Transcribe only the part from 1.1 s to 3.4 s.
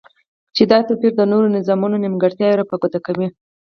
د نورو نظامونو نیمګرتیاوی را په ګوته کوی